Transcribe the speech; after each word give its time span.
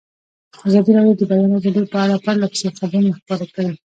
ازادي 0.67 0.91
راډیو 0.95 1.15
د 1.17 1.19
د 1.19 1.23
بیان 1.29 1.51
آزادي 1.59 1.83
په 1.91 1.97
اړه 2.03 2.23
پرله 2.25 2.47
پسې 2.51 2.67
خبرونه 2.77 3.09
خپاره 3.19 3.45
کړي. 3.55 3.71